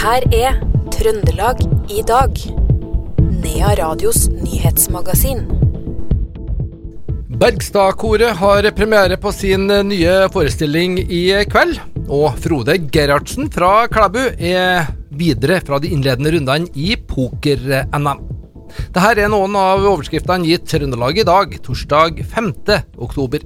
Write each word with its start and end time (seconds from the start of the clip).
her 0.00 0.24
er 0.32 0.54
Trøndelag 0.94 1.58
i 1.92 2.00
dag. 2.08 2.38
Nea 3.42 3.72
Radios 3.76 4.28
nyhetsmagasin. 4.32 5.42
Bergstadkoret 7.40 8.38
har 8.40 8.68
premiere 8.76 9.18
på 9.20 9.32
sin 9.32 9.66
nye 9.68 10.14
forestilling 10.32 10.98
i 11.04 11.22
kveld. 11.52 11.76
Og 12.08 12.32
Frode 12.40 12.78
Gerhardsen 12.92 13.52
fra 13.52 13.86
Klæbu 13.92 14.22
er 14.38 14.88
videre 15.12 15.60
fra 15.66 15.78
de 15.82 15.92
innledende 15.92 16.32
rundene 16.32 16.72
i 16.74 16.96
poker-NM. 16.96 18.26
Dette 18.94 19.08
er 19.20 19.28
noen 19.28 19.56
av 19.58 19.84
overskriftene 19.84 20.48
gitt 20.48 20.68
Trøndelag 20.70 21.20
i 21.20 21.28
dag, 21.28 21.58
torsdag 21.66 22.24
5. 22.24 22.54
oktober. 22.96 23.44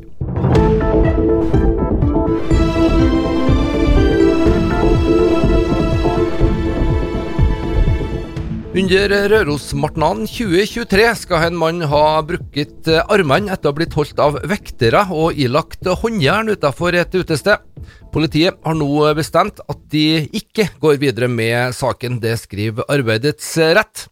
Under 8.75 9.13
Rørosmartnan 9.31 10.25
2023 10.27 11.05
skal 11.21 11.45
en 11.47 11.59
mann 11.61 11.85
ha 11.87 12.19
brukket 12.27 12.89
armene 12.91 13.53
etter 13.55 13.69
å 13.69 13.71
ha 13.71 13.77
blitt 13.79 13.95
holdt 13.95 14.19
av 14.19 14.41
vektere 14.51 15.05
og 15.15 15.39
ilagt 15.39 15.87
håndjern 16.01 16.51
utenfor 16.51 16.97
et 16.99 17.15
utested. 17.15 17.63
Politiet 18.11 18.59
har 18.67 18.75
nå 18.75 18.89
bestemt 19.15 19.63
at 19.63 19.85
de 19.95 20.25
ikke 20.27 20.67
går 20.83 20.99
videre 21.05 21.29
med 21.31 21.71
saken, 21.79 22.19
det 22.19 22.35
skriver 22.43 22.91
Arbeidets 22.91 23.53
Rett. 23.79 24.09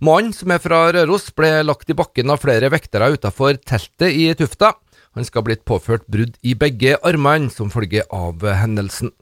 Mannen, 0.00 0.32
som 0.32 0.48
er 0.48 0.64
fra 0.64 0.86
Røros, 0.96 1.28
ble 1.36 1.52
lagt 1.68 1.92
i 1.92 1.98
bakken 2.00 2.32
av 2.32 2.40
flere 2.40 2.72
vektere 2.72 3.12
utenfor 3.18 3.60
teltet 3.68 4.16
i 4.16 4.30
Tufta. 4.40 4.72
Han 5.12 5.28
skal 5.28 5.44
ha 5.44 5.50
blitt 5.50 5.68
påført 5.68 6.08
brudd 6.08 6.40
i 6.40 6.56
begge 6.56 6.96
armene 7.04 7.52
som 7.52 7.68
følge 7.68 8.08
av 8.08 8.48
hendelsen. 8.64 9.12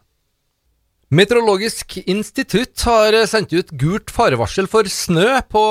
Meteorologisk 1.12 1.98
institutt 2.08 2.80
har 2.88 3.12
sendt 3.28 3.52
ut 3.52 3.72
gult 3.76 4.08
farevarsel 4.12 4.64
for 4.70 4.88
snø 4.88 5.36
på 5.52 5.64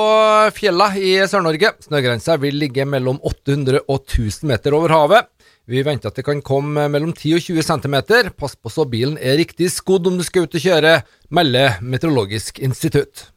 fjella 0.54 0.92
i 0.94 1.16
Sør-Norge. 1.26 1.72
Snøgrensa 1.82 2.36
vil 2.38 2.60
ligge 2.62 2.86
mellom 2.86 3.18
800 3.18 3.82
og 3.88 4.04
1000 4.06 4.46
meter 4.52 4.76
over 4.78 4.94
havet. 4.94 5.28
Vi 5.66 5.82
venter 5.82 6.12
at 6.12 6.20
det 6.20 6.26
kan 6.26 6.42
komme 6.44 6.86
mellom 6.92 7.10
10 7.16 7.34
og 7.34 7.44
20 7.48 7.66
cm. 7.66 7.96
Pass 8.38 8.54
på 8.54 8.70
så 8.70 8.86
bilen 8.86 9.18
er 9.18 9.40
riktig 9.40 9.72
skodd 9.74 10.06
om 10.06 10.20
du 10.20 10.24
skal 10.26 10.46
ut 10.46 10.54
og 10.54 10.66
kjøre, 10.68 10.96
melder 11.34 11.80
Meteorologisk 11.82 12.62
institutt. 12.62 13.30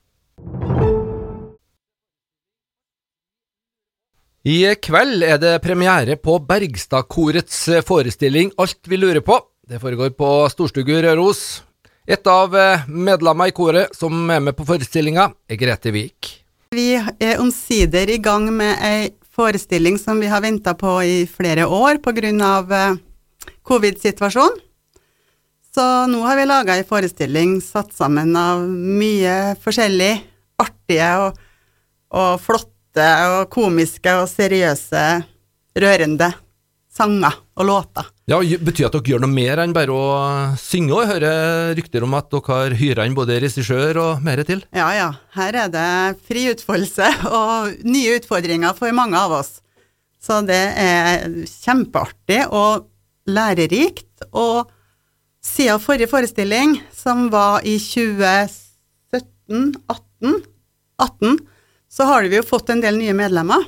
I 4.48 4.60
kveld 4.80 5.26
er 5.28 5.42
det 5.42 5.58
premiere 5.66 6.16
på 6.16 6.38
Bergstadkorets 6.40 7.66
forestilling 7.84 8.54
Alt 8.62 8.86
vi 8.88 9.02
lurer 9.02 9.26
på. 9.26 9.42
Det 9.68 9.82
foregår 9.82 10.14
på 10.16 10.30
Storstugu 10.54 10.94
Røros. 11.04 11.67
Et 12.08 12.28
av 12.32 12.54
eh, 12.56 12.86
medlemmene 12.88 13.52
i 13.52 13.56
koret 13.56 13.96
som 13.96 14.30
er 14.32 14.40
med 14.40 14.56
på 14.56 14.64
forestillinga, 14.68 15.28
er 15.52 15.60
Grete 15.60 15.92
Vik. 15.92 16.30
Vi 16.72 16.94
er 16.96 17.42
omsider 17.44 18.08
i 18.08 18.20
gang 18.24 18.48
med 18.56 18.80
ei 18.84 19.10
forestilling 19.36 20.00
som 20.00 20.22
vi 20.24 20.30
har 20.32 20.42
venta 20.42 20.72
på 20.76 20.94
i 21.04 21.18
flere 21.28 21.68
år 21.68 22.00
pga. 22.00 22.32
Eh, 22.80 23.04
covid-situasjonen. 23.68 24.64
Så 25.76 25.84
nå 26.10 26.24
har 26.24 26.40
vi 26.40 26.48
laga 26.48 26.78
ei 26.80 26.88
forestilling 26.88 27.60
satt 27.62 27.92
sammen 27.94 28.32
av 28.40 28.64
mye 28.64 29.54
forskjellig 29.62 30.14
artige 30.64 31.12
og, 31.22 31.38
og 32.16 32.40
flotte 32.42 33.08
og 33.36 33.52
komiske 33.54 34.16
og 34.24 34.26
seriøse, 34.32 35.04
rørende 35.78 36.32
sanger 36.98 37.36
og 37.58 37.68
låter. 37.70 38.08
Ja, 38.28 38.40
Betyr 38.42 38.88
at 38.90 38.98
dere 38.98 39.14
gjør 39.14 39.24
noe 39.24 39.32
mer 39.32 39.62
enn 39.64 39.76
bare 39.76 39.94
å 39.94 40.08
synge? 40.60 40.96
og 40.98 41.08
høre 41.12 41.32
rykter 41.78 42.04
om 42.04 42.16
at 42.18 42.30
dere 42.34 42.58
har 42.58 42.76
hyra 42.80 43.06
inn 43.08 43.16
både 43.18 43.40
regissør 43.44 44.02
og 44.02 44.26
mer 44.26 44.42
til? 44.48 44.64
Ja, 44.76 44.90
ja. 44.98 45.10
Her 45.38 45.62
er 45.64 45.72
det 45.74 45.88
fri 46.28 46.48
utfoldelse 46.52 47.12
og 47.40 47.86
nye 47.88 48.18
utfordringer 48.20 48.76
for 48.78 48.94
mange 48.98 49.20
av 49.20 49.38
oss. 49.40 49.60
Så 50.20 50.42
det 50.48 50.64
er 50.82 51.28
kjempeartig 51.46 52.44
og 52.50 52.90
lærerikt. 53.30 54.26
Og 54.34 54.68
siden 55.46 55.80
forrige 55.80 56.10
forestilling, 56.12 56.80
som 56.92 57.30
var 57.32 57.62
i 57.64 57.78
2017 57.80 58.66
18, 59.88 60.42
18 61.00 61.38
så 61.90 62.04
har 62.10 62.26
vi 62.28 62.38
jo 62.38 62.46
fått 62.46 62.70
en 62.74 62.82
del 62.84 62.98
nye 63.00 63.16
medlemmer. 63.16 63.64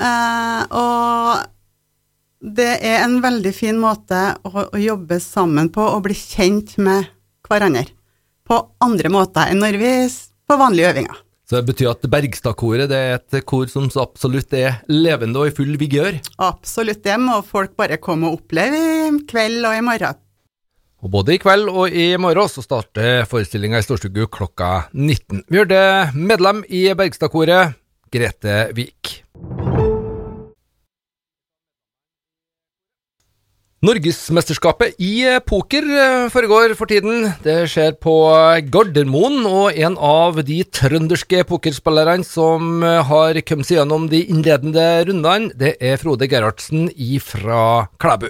Eh, 0.00 0.60
og 0.70 1.42
det 2.40 2.70
er 2.80 3.02
en 3.04 3.18
veldig 3.20 3.52
fin 3.52 3.78
måte 3.80 4.18
å, 4.48 4.52
å, 4.64 4.78
jobbe 4.80 5.20
sammen 5.20 5.68
på 5.72 5.84
og 5.84 6.06
bli 6.06 6.16
kjent 6.16 6.78
med 6.80 7.10
hverandre 7.48 7.84
på 8.48 8.60
andre 8.82 9.10
måter 9.12 9.50
enn 9.52 9.60
når 9.62 9.76
vi 9.80 9.90
på 10.48 10.56
vanlige 10.58 10.94
øvinger. 10.94 11.18
Så 11.50 11.58
det 11.58 11.66
betyr 11.66 11.90
at 11.90 12.06
Bergstadkoret 12.06 12.92
er 12.94 13.16
et 13.18 13.36
kor 13.46 13.66
som 13.70 13.88
absolutt 13.98 14.54
er 14.54 14.80
levende 14.90 15.42
og 15.42 15.50
i 15.50 15.54
full 15.54 15.74
vigør? 15.78 16.20
Absolutt, 16.46 17.02
det 17.04 17.16
må 17.18 17.40
folk 17.46 17.74
bare 17.78 17.98
komme 18.02 18.30
og 18.30 18.38
oppleve 18.38 18.78
i 18.78 19.08
kveld 19.30 19.66
og 19.66 19.76
i 19.76 19.84
morgen. 19.84 20.20
Og 21.00 21.10
både 21.10 21.34
i 21.34 21.40
kveld 21.42 21.70
og 21.72 21.96
i 21.96 22.12
morgen 22.20 22.50
så 22.52 22.62
starter 22.64 23.26
forestillinga 23.28 23.80
i 23.80 23.86
Storstugu 23.86 24.28
klokka 24.30 24.86
19. 24.92 25.46
Vi 25.48 25.62
hørte 25.62 25.82
medlem 26.14 26.62
i 26.68 26.86
Bergstadkoret, 26.94 27.74
Grete 28.14 28.68
Vik. 28.76 29.20
Norgesmesterskapet 33.80 34.98
i 35.00 35.22
eh, 35.24 35.38
poker 35.40 35.86
eh, 35.88 36.26
foregår 36.28 36.74
for 36.76 36.90
tiden. 36.90 37.30
Det 37.40 37.62
skjer 37.72 37.94
på 37.96 38.12
Gardermoen, 38.68 39.38
og 39.48 39.72
en 39.72 39.94
av 39.96 40.36
de 40.44 40.58
trønderske 40.68 41.38
pokerspillerne 41.48 42.26
som 42.28 42.84
eh, 42.84 42.98
har 43.08 43.38
kommet 43.48 43.64
seg 43.64 43.78
gjennom 43.78 44.04
de 44.12 44.20
innledende 44.20 44.84
rundene, 45.08 45.48
det 45.56 45.78
er 45.80 45.96
Frode 45.96 46.28
Gerhardsen 46.28 46.90
fra 47.24 47.62
Klæbu. 47.96 48.28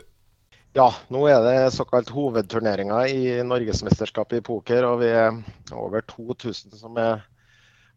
Ja, 0.78 0.86
nå 1.10 1.24
er 1.26 1.42
det 1.42 1.74
såkalt 1.74 2.12
hovedturneringa 2.14 3.00
i 3.10 3.40
Norgesmesterskapet 3.42 4.38
i 4.38 4.46
poker, 4.46 4.86
og 4.86 5.02
vi 5.02 5.10
er 5.10 5.34
over 5.74 6.06
2000 6.14 6.78
som 6.78 6.94
er 6.94 7.26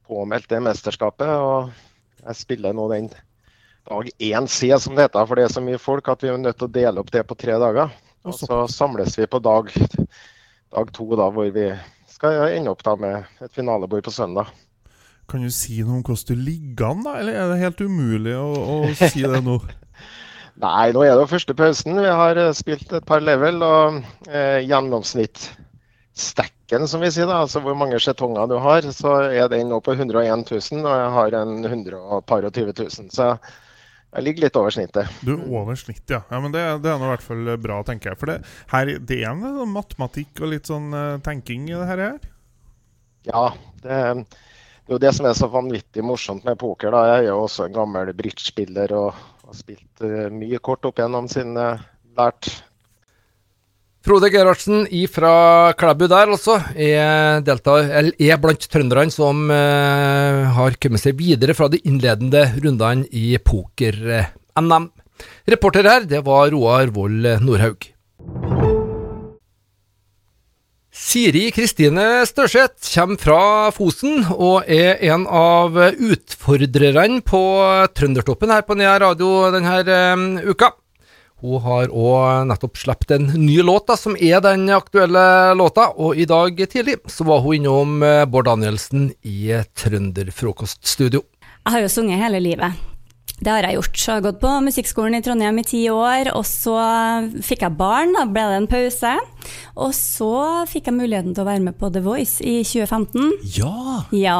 påmeldt 0.09 0.49
det 0.49 0.63
mesterskapet. 0.71 1.29
og 1.29 1.69
Jeg 2.25 2.41
spiller 2.41 2.73
nå 2.73 2.89
den 2.95 3.13
dag 3.89 4.09
1C, 4.19 4.79
som 4.79 4.95
det 4.95 5.03
heter. 5.07 5.25
For 5.27 5.35
det 5.39 5.45
er 5.47 5.53
så 5.53 5.61
mye 5.63 5.79
folk 5.81 6.07
at 6.11 6.23
vi 6.23 6.29
er 6.31 6.37
nødt 6.39 6.57
til 6.59 6.67
å 6.69 6.75
dele 6.79 6.99
opp 7.03 7.11
det 7.13 7.23
på 7.27 7.35
tre 7.39 7.55
dager. 7.61 7.87
Og 8.23 8.31
så 8.37 8.67
samles 8.71 9.17
vi 9.19 9.25
på 9.27 9.39
dag, 9.43 9.63
dag 10.71 10.91
to, 10.95 11.05
da, 11.19 11.25
hvor 11.33 11.47
vi 11.51 11.65
skal 12.11 12.53
ende 12.53 12.71
opp 12.71 12.83
da 12.85 12.93
med 12.99 13.15
et 13.43 13.55
finalebord 13.55 14.03
på 14.05 14.15
søndag. 14.15 14.45
Kan 15.31 15.43
du 15.43 15.49
si 15.55 15.83
noe 15.83 15.95
om 15.99 16.03
hvordan 16.05 16.27
du 16.29 16.35
ligger 16.45 16.85
an, 16.91 17.03
da? 17.05 17.11
Eller 17.19 17.33
er 17.39 17.45
det 17.51 17.63
helt 17.63 17.81
umulig 17.83 18.35
å, 18.37 18.49
å 18.53 18.75
si 18.99 19.21
det 19.23 19.41
nå? 19.43 19.55
Nei, 20.63 20.87
nå 20.93 20.99
er 21.01 21.13
det 21.15 21.21
jo 21.23 21.31
første 21.31 21.53
pausen. 21.57 21.97
Vi 21.97 22.17
har 22.21 22.35
eh, 22.37 22.55
spilt 22.55 22.93
et 22.93 23.05
par 23.07 23.21
level, 23.23 23.63
og 23.65 24.03
eh, 24.29 24.59
gjennomsnittsstacken, 24.67 26.87
som 26.87 27.01
vi 27.01 27.11
sier, 27.11 27.27
da, 27.27 27.37
altså 27.41 27.59
hvor 27.63 27.75
mange 27.79 27.99
skjetonger 28.03 28.47
du 28.51 28.57
har, 28.61 28.81
så 28.93 29.11
er 29.31 29.47
den 29.51 29.69
nå 29.71 29.77
på 29.83 29.91
101 29.97 30.51
000, 30.51 30.85
og 30.85 30.95
jeg 31.01 31.11
har 31.17 31.29
en 31.41 31.51
120 31.65 32.73
000. 32.77 33.09
Så 33.15 33.25
jeg 34.13 34.25
ligger 34.27 34.45
litt 34.45 34.57
over 34.59 34.73
snittet. 34.73 35.09
Du 35.25 35.33
er 35.33 35.43
over 35.49 35.77
snittet, 35.79 36.11
ja. 36.13 36.21
ja 36.29 36.39
men 36.43 36.53
det, 36.53 36.61
det 36.83 36.91
er 36.91 36.99
nå 37.01 37.07
i 37.07 37.13
hvert 37.15 37.25
fall 37.25 37.51
bra, 37.61 37.79
tenker 37.87 38.11
jeg. 38.11 38.19
For 38.21 38.29
det, 38.29 38.37
her, 38.73 38.91
det 39.01 39.19
er 39.19 39.31
en 39.31 39.43
sånn 39.43 39.73
matematikk 39.73 40.43
og 40.43 40.51
litt 40.53 40.69
sånn 40.69 40.93
uh, 40.93 41.21
tenking 41.25 41.65
i 41.71 41.77
det 41.77 41.87
her? 41.89 42.03
Ja, 43.25 43.45
det, 43.81 43.97
det 44.13 44.91
er 44.91 44.97
jo 44.97 45.01
det 45.01 45.13
som 45.17 45.29
er 45.29 45.37
så 45.37 45.49
vanvittig 45.49 46.05
morsomt 46.05 46.45
med 46.45 46.59
poker. 46.61 46.93
da. 46.93 47.05
Jeg 47.09 47.23
er 47.23 47.31
jo 47.31 47.39
også 47.47 47.67
en 47.67 47.79
gammel 47.79 48.13
bridge-spiller 48.17 48.93
og 48.99 49.09
har 49.15 49.57
spilt 49.57 50.05
uh, 50.05 50.29
mye 50.33 50.61
kort 50.61 50.85
opp 50.89 51.01
gjennom 51.01 51.29
sin 51.31 51.57
uh, 51.57 51.81
lært 52.19 52.51
Frode 54.03 54.27
Gerhardsen 54.27 54.81
fra 55.07 55.71
Klæbu 55.79 56.09
der, 56.11 56.27
altså, 56.35 56.57
er, 56.75 57.39
deltar, 57.39 57.85
er 58.19 58.41
blant 58.43 58.65
trønderne 58.67 59.13
som 59.13 59.47
eh, 59.47 60.41
har 60.57 60.75
kommet 60.75 60.99
seg 60.99 61.15
videre 61.15 61.55
fra 61.55 61.69
de 61.71 61.79
innledende 61.87 62.41
rundene 62.57 63.07
i 63.15 63.37
poker-NM. 63.39 64.89
Reporter 65.47 65.87
her, 65.87 66.03
det 66.03 66.19
var 66.27 66.51
Roar 66.51 66.91
Vold 66.91 67.29
Nordhaug. 67.47 67.87
Siri 70.93 71.47
Kristine 71.55 72.25
Størseth 72.27 72.91
kommer 72.91 73.23
fra 73.23 73.41
Fosen 73.71 74.27
og 74.35 74.67
er 74.67 74.99
en 75.13 75.23
av 75.31 75.79
utfordrerne 75.79 77.23
på 77.23 77.43
Trøndertoppen 77.95 78.51
her 78.51 78.67
på 78.67 78.75
Nea 78.75 78.99
radio 79.07 79.47
denne 79.55 79.79
uh, 79.87 80.51
uka. 80.51 80.75
Hun 81.43 81.59
har 81.59 81.91
òg 81.91 82.45
nettopp 82.47 82.79
sluppet 82.79 83.17
en 83.17 83.25
ny 83.35 83.57
låt, 83.67 83.89
da, 83.89 83.97
som 83.99 84.15
er 84.15 84.39
den 84.45 84.69
aktuelle 84.71 85.51
låta. 85.59 85.89
Og 85.99 86.15
i 86.15 86.27
dag 86.29 86.55
tidlig 86.71 87.01
så 87.11 87.27
var 87.27 87.43
hun 87.43 87.57
innom 87.57 87.99
eh, 88.07 88.23
Bård 88.23 88.47
Danielsen 88.47 89.09
i 89.27 89.51
Trønderfrokoststudio. 89.75 91.25
Jeg 91.63 91.75
har 91.75 91.83
jo 91.83 91.91
sunget 91.91 92.23
hele 92.23 92.39
livet. 92.43 92.79
Det 93.43 93.51
har 93.51 93.67
jeg 93.67 93.75
gjort. 93.75 93.99
Jeg 93.99 94.13
har 94.13 94.23
gått 94.23 94.39
på 94.39 94.51
musikkskolen 94.63 95.17
i 95.17 95.23
Trondheim 95.25 95.59
i 95.59 95.67
ti 95.67 95.83
år, 95.91 96.31
og 96.31 96.45
så 96.47 96.77
fikk 97.43 97.65
jeg 97.65 97.75
barn, 97.75 98.15
da 98.15 98.23
ble 98.29 98.47
det 98.47 98.59
en 98.61 98.71
pause. 98.71 99.13
Og 99.75 99.91
så 99.97 100.33
fikk 100.71 100.87
jeg 100.87 100.95
muligheten 100.95 101.35
til 101.35 101.43
å 101.43 101.49
være 101.49 101.65
med 101.65 101.75
på 101.79 101.91
The 101.91 102.03
Voice 102.05 102.39
i 102.39 102.61
2015. 102.63 103.33
Ja! 103.57 104.03
Ja. 104.15 104.39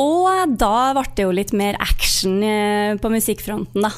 Og 0.00 0.56
da 0.56 0.94
ble 0.96 1.04
det 1.12 1.26
jo 1.26 1.34
litt 1.34 1.52
mer 1.52 1.76
action 1.82 2.40
eh, 2.40 2.96
på 2.96 3.12
musikkfronten, 3.12 3.84
da. 3.84 3.92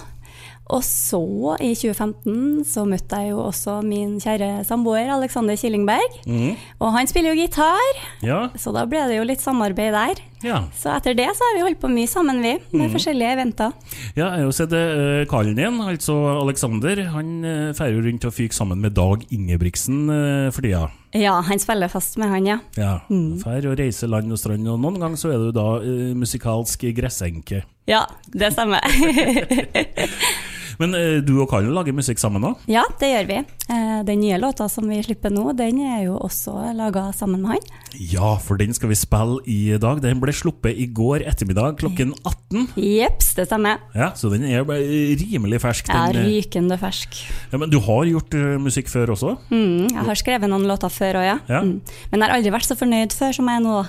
Og 0.70 0.84
så, 0.86 1.18
i 1.60 1.72
2015, 1.74 2.64
så 2.64 2.84
møtte 2.88 3.18
jeg 3.18 3.32
jo 3.32 3.40
også 3.44 3.80
min 3.84 4.14
kjære 4.22 4.62
samboer 4.64 5.10
Alexander 5.16 5.56
Killingberg. 5.58 6.20
Mm. 6.26 6.54
Og 6.80 6.92
han 6.94 7.06
spiller 7.10 7.34
jo 7.34 7.40
gitar, 7.42 7.98
Ja. 8.22 8.48
så 8.56 8.72
da 8.72 8.84
ble 8.86 9.02
det 9.10 9.18
jo 9.18 9.24
litt 9.26 9.42
samarbeid 9.42 9.92
der. 9.92 10.22
Ja. 10.42 10.58
Så 10.76 10.92
etter 10.96 11.16
det 11.18 11.28
så 11.36 11.46
har 11.46 11.56
vi 11.56 11.64
holdt 11.66 11.80
på 11.82 11.90
mye 11.92 12.10
sammen, 12.10 12.40
vi, 12.44 12.54
med 12.72 12.88
mm. 12.88 12.92
forskjellige 12.94 13.34
eventer. 13.36 13.74
Ja, 14.14 14.26
jeg 14.26 14.42
har 14.42 14.46
jo 14.46 14.54
sett 14.56 14.74
uh, 14.74 15.22
karen 15.30 15.58
din, 15.58 15.80
altså 15.84 16.16
Alexander. 16.40 17.04
Han 17.14 17.30
uh, 17.46 17.74
feirer 17.78 18.02
rundt 18.06 18.26
og 18.28 18.34
fyker 18.36 18.56
sammen 18.56 18.82
med 18.82 18.96
Dag 18.98 19.26
Ingebrigtsen 19.30 20.04
uh, 20.10 20.48
for 20.54 20.64
tida. 20.64 20.86
Ja, 21.16 21.34
han 21.44 21.60
spiller 21.60 21.92
fast 21.92 22.16
med 22.20 22.32
han, 22.32 22.48
ja. 22.48 22.58
Ja, 22.78 22.94
Fær 23.42 23.68
og 23.68 23.76
reiser 23.78 24.10
land 24.10 24.32
og 24.32 24.40
strand, 24.40 24.66
og 24.70 24.80
noen 24.80 24.98
ganger 25.02 25.20
så 25.20 25.34
er 25.34 25.42
du 25.42 25.52
da 25.54 25.68
uh, 25.84 26.10
musikalsk 26.18 26.88
gressenke. 26.96 27.64
Ja, 27.90 28.06
det 28.32 28.54
stemmer. 28.54 28.82
Men 30.82 30.96
eh, 30.98 31.20
du 31.22 31.36
og 31.44 31.48
Karl 31.52 31.68
lager 31.76 31.94
musikk 31.94 32.18
sammen 32.22 32.42
òg? 32.48 32.58
ja, 32.70 32.82
det 33.00 33.12
gjør 33.12 33.28
vi. 33.30 33.36
Eh, 33.70 34.00
Den 34.08 34.18
nye 34.24 34.38
låta 34.42 34.66
som 34.72 34.88
vi 34.90 34.98
slipper 35.06 35.30
nå, 35.30 35.52
den 35.56 35.78
er 35.86 36.00
jo 36.08 36.16
også 36.18 36.56
laga 36.74 37.04
sammen 37.14 37.44
med 37.44 37.54
han. 37.54 37.70
Ja, 38.10 38.32
for 38.42 38.58
den 38.58 38.74
skal 38.74 38.90
vi 38.90 38.96
spille 38.98 39.38
i 39.46 39.76
dag. 39.78 40.00
Den 40.02 40.18
ble 40.22 40.32
sluppet 40.34 40.74
i 40.80 40.88
går 40.90 41.22
ettermiddag 41.28 41.78
klokken 41.80 42.14
18. 42.26 42.66
Jeps, 42.82 43.34
det 43.38 43.46
stemmer. 43.46 43.78
Ja, 43.94 44.10
Så 44.18 44.30
den 44.32 44.44
er 44.48 44.64
rimelig 44.66 45.60
fersk. 45.62 45.88
Ja, 45.92 46.08
Den, 46.10 46.24
eh, 46.24 46.28
rykende 46.42 46.78
fersk. 46.80 47.22
ja, 47.52 47.58
men 47.62 47.70
du 47.70 47.78
har 47.80 48.04
gjort 48.10 48.34
musikk 48.60 48.88
før 48.90 49.14
også? 49.14 49.36
Mm, 49.52 49.88
jeg 49.92 50.04
har 50.10 50.14
skrevet 50.18 50.50
noen 50.50 50.66
låter 50.66 50.90
før 50.90 51.20
òg, 51.22 51.26
ja. 51.30 51.38
Ja. 51.48 51.60
Mm. 51.62 51.80
Men 52.10 52.20
jeg 52.20 52.28
har 52.28 52.36
aldri 52.38 52.50
vært 52.58 52.66
så 52.72 52.74
fornøyd 52.76 53.12
før 53.14 53.32
som 53.38 53.46
jeg 53.52 53.60
er 53.62 53.66
nå. 53.68 53.82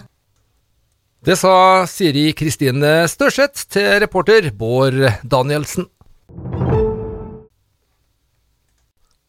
Det 1.24 1.38
sa 1.40 1.86
Siri 1.88 2.34
Kristine 2.36 3.06
Størseth 3.08 3.70
til 3.72 3.86
reporter 4.04 4.50
Bård 4.60 4.98
Danielsen. 5.24 5.86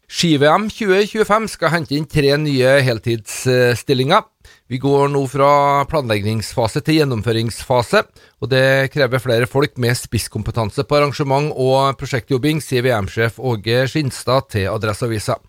Ski-VM 0.05 0.67
2025 0.69 1.47
skal 1.49 1.71
hente 1.73 1.95
inn 1.97 2.05
tre 2.05 2.35
nye 2.37 2.75
heltidsstillinger. 2.85 4.27
Vi 4.69 4.77
går 4.81 5.09
nå 5.09 5.23
fra 5.29 5.85
planleggingsfase 5.89 6.83
til 6.85 6.99
gjennomføringsfase, 6.99 8.03
og 8.41 8.51
det 8.51 8.91
krever 8.93 9.23
flere 9.23 9.49
folk 9.49 9.79
med 9.81 9.97
spisskompetanse 9.97 10.85
på 10.85 10.99
arrangement 10.99 11.49
og 11.53 11.97
prosjektjobbing, 11.97 12.61
sier 12.61 12.85
VM-sjef 12.85 13.41
Åge 13.41 13.87
Skinstad 13.89 14.51
til 14.53 14.69
Adresseavisa. 14.69 15.39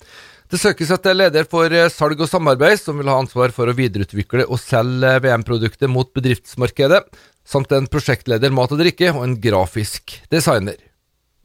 Det 0.48 0.62
søkes 0.62 0.92
etter 0.94 1.16
leder 1.18 1.44
for 1.50 1.72
salg 1.92 2.20
og 2.22 2.30
samarbeid, 2.30 2.78
som 2.80 2.96
vil 3.00 3.10
ha 3.10 3.18
ansvar 3.20 3.52
for 3.52 3.68
å 3.68 3.76
videreutvikle 3.76 4.46
og 4.46 4.62
selge 4.62 5.18
VM-produktet 5.24 5.90
mot 5.90 6.08
bedriftsmarkedet, 6.16 7.02
samt 7.44 7.76
en 7.76 7.90
prosjektleder 7.90 8.54
mat 8.54 8.72
og 8.72 8.80
drikke 8.80 9.12
og 9.12 9.24
en 9.26 9.40
grafisk 9.42 10.16
designer. 10.32 10.78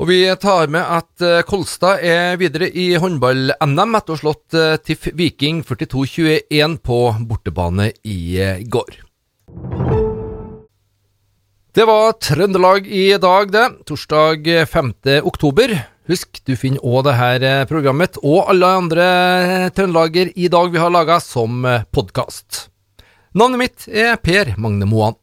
Og 0.02 0.08
vi 0.10 0.24
tar 0.42 0.72
med 0.74 0.82
at 0.82 1.22
eh, 1.22 1.44
Kolstad 1.46 2.02
er 2.02 2.40
videre 2.42 2.72
i 2.74 2.88
håndball-NM 2.98 3.98
etter 4.00 4.16
å 4.16 4.16
ha 4.16 4.22
slått 4.24 4.56
eh, 4.58 4.80
TIFF 4.82 5.12
Viking 5.14 5.60
42-21 5.62 6.80
på 6.82 6.98
bortebane 7.30 7.92
i 8.10 8.18
eh, 8.42 8.64
går. 8.66 8.98
Det 11.78 11.86
var 11.86 12.18
Trøndelag 12.18 12.90
i 12.90 13.06
dag, 13.22 13.54
det. 13.54 13.68
Torsdag 13.86 14.50
5. 14.74 14.92
oktober. 15.22 15.78
Husk, 16.10 16.42
du 16.50 16.56
finner 16.58 16.82
òg 16.82 17.06
dette 17.06 17.54
programmet 17.70 18.18
og 18.26 18.50
alle 18.50 18.74
andre 18.82 19.08
Trøndelager 19.78 20.34
i 20.34 20.50
dag 20.50 20.74
vi 20.74 20.82
har 20.82 20.90
laga 20.90 21.22
som 21.22 21.62
podkast. 21.94 22.72
Navnet 23.38 23.68
mitt 23.68 23.86
er 23.86 24.18
Per 24.18 24.56
Magne 24.58 24.90
Moan. 24.90 25.22